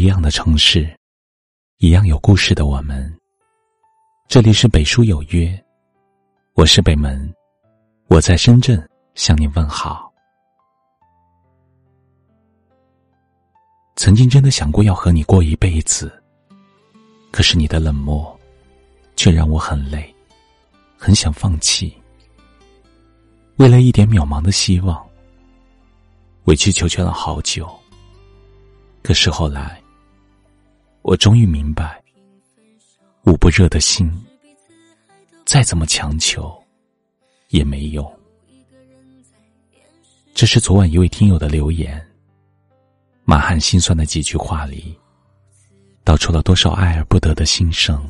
[0.00, 0.90] 一样的城市，
[1.76, 3.14] 一样有故事的我们。
[4.28, 5.62] 这里是北书有约，
[6.54, 7.30] 我是北门，
[8.08, 8.82] 我在深圳
[9.14, 10.10] 向您问好。
[13.94, 16.10] 曾经真的想过要和你过一辈子，
[17.30, 18.34] 可是你的冷漠，
[19.16, 20.14] 却让我很累，
[20.96, 21.94] 很想放弃。
[23.56, 25.06] 为了一点渺茫的希望，
[26.44, 27.70] 委曲求全了好久。
[29.02, 29.79] 可是后来，
[31.02, 32.02] 我终于明白，
[33.24, 34.10] 捂不热的心，
[35.44, 36.56] 再怎么强求，
[37.48, 38.10] 也没用。
[40.34, 42.00] 这是昨晚一位听友的留言。
[43.24, 44.98] 满含心酸的几句话里，
[46.02, 48.08] 道出了多少爱而不得的心声。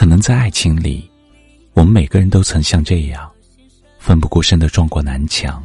[0.00, 1.10] 可能在爱情里，
[1.74, 3.30] 我们每个人都曾像这样，
[3.98, 5.62] 奋不顾身的撞过南墙。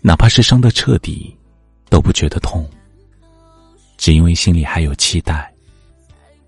[0.00, 1.32] 哪怕是伤得彻底，
[1.88, 2.68] 都不觉得痛。
[3.98, 5.48] 只因为心里还有期待，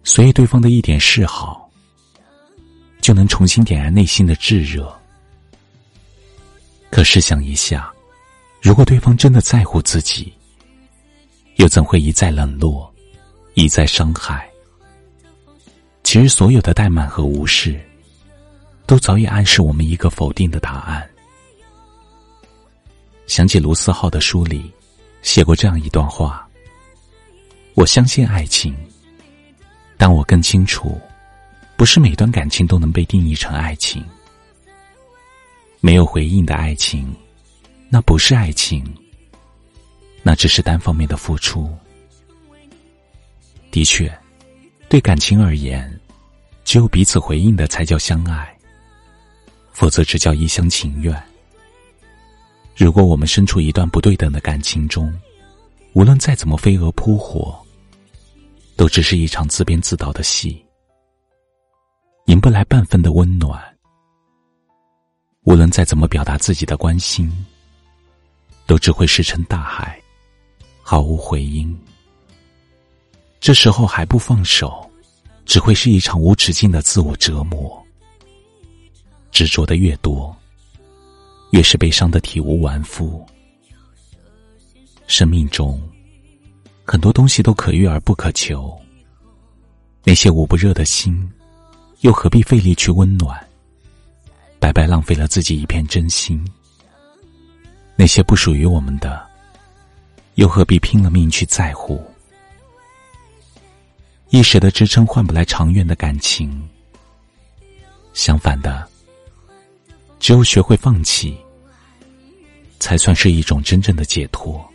[0.03, 1.71] 所以对方的一点示好，
[3.01, 4.93] 就能重新点燃内心的炙热。
[6.91, 7.93] 可试想一下，
[8.61, 10.33] 如果对方真的在乎自己，
[11.59, 12.93] 又怎会一再冷落，
[13.55, 14.50] 一再伤害？
[16.03, 17.81] 其实，所有的怠慢和无视，
[18.87, 21.09] 都早已暗示我们一个否定的答案。
[23.27, 24.71] 想起卢思浩的书里，
[25.23, 26.49] 写过这样一段话：
[27.75, 28.75] 我相信爱情，
[29.97, 31.01] 但我更清楚，
[31.77, 34.05] 不是每段感情都能被定义成爱情。
[35.81, 37.15] 没有回应的爱情，
[37.89, 38.85] 那不是爱情，
[40.25, 41.73] 那只是单方面的付出。
[43.71, 44.13] 的确，
[44.91, 45.89] 对感情而言，
[46.65, 48.59] 只有彼此回应的才叫相爱，
[49.71, 51.17] 否则只叫一厢情愿。
[52.77, 55.17] 如果我们身处一段不对等的感情中，
[55.93, 57.57] 无论再怎么飞蛾扑火，
[58.75, 60.61] 都只是一场自编自导的戏，
[62.27, 63.63] 赢不来半分的温暖。
[65.45, 67.31] 无论再怎么表达自己的关心，
[68.67, 70.03] 都只会石沉大海，
[70.83, 71.79] 毫无回音。
[73.41, 74.89] 这时候还不放手，
[75.45, 77.83] 只会是一场无止境的自我折磨。
[79.33, 80.35] 执着的越多。
[81.51, 83.27] 越是被伤的体无完肤。
[85.09, 85.83] 生命中
[86.85, 88.73] 很多东西都可遇而不可求，
[90.05, 91.29] 那些捂不热的心，
[92.03, 93.37] 又何必费力去温暖？
[94.61, 96.41] 白白浪费了自己一片真心。
[97.97, 99.21] 那些不属于我们的，
[100.37, 102.01] 又何必拼了命去在乎？
[104.31, 106.69] 一时的支撑换不来长远的感情。
[108.13, 108.89] 相反的。
[110.21, 111.35] 只有学会放弃，
[112.79, 114.70] 才算是一种真正的解脱。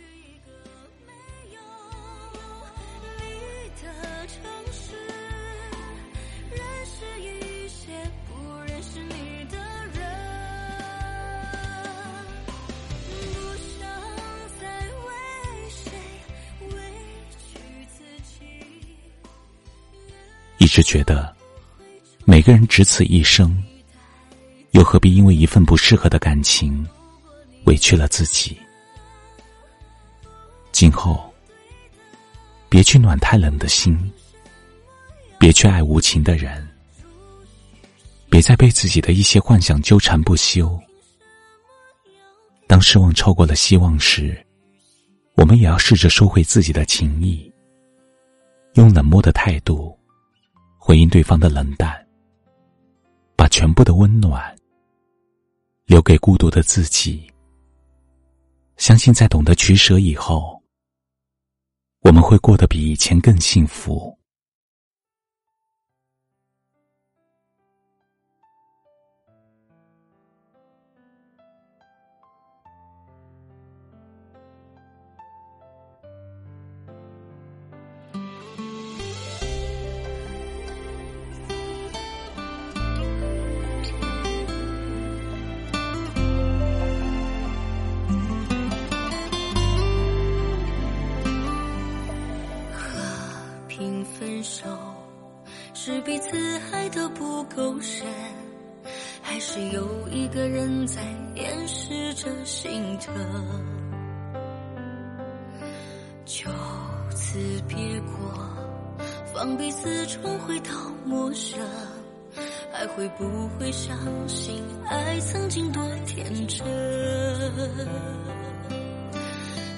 [20.76, 21.34] 只觉得，
[22.26, 23.64] 每个人只此一生。
[24.72, 26.86] 又何必因为一份不适合的感情，
[27.64, 28.58] 委屈了自己？
[30.72, 31.32] 今后，
[32.68, 33.98] 别去暖太冷的心，
[35.38, 36.68] 别去爱无情的人，
[38.28, 40.78] 别再被自己的一些幻想纠缠不休。
[42.66, 44.46] 当失望超过了希望时，
[45.36, 47.50] 我们也要试着收回自己的情谊，
[48.74, 49.98] 用冷漠的态度
[50.86, 51.92] 回应对方的冷淡，
[53.34, 54.56] 把全部的温暖。
[55.84, 57.28] 留给孤独的自己。
[58.76, 60.62] 相信在懂得取舍以后，
[62.02, 64.15] 我们会过得比以前更幸福。
[95.96, 96.36] 是彼此
[96.72, 98.06] 爱的不够深，
[99.22, 101.00] 还是有一个人在
[101.34, 103.14] 掩饰着心疼？
[106.26, 106.50] 就
[107.14, 108.30] 此别过，
[109.32, 110.70] 放彼此重回到
[111.06, 111.58] 陌生，
[112.70, 113.96] 还会不会相
[114.28, 116.58] 信爱曾经多天真？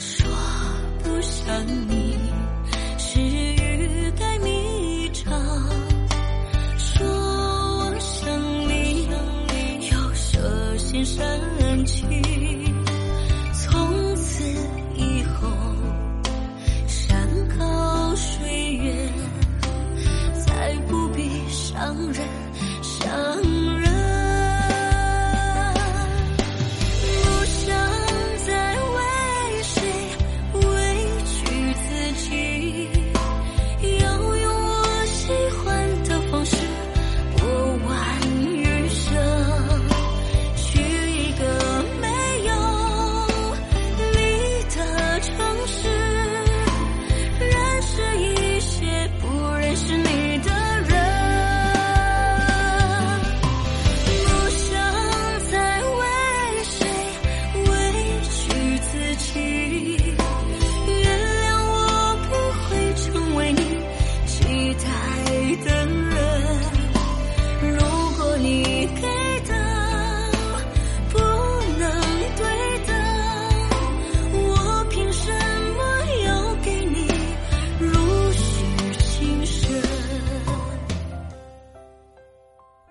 [0.01, 0.29] 说
[1.05, 2.08] 不想你
[11.05, 11.23] 涉
[11.59, 12.68] 嫌煽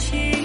[0.00, 0.39] 情。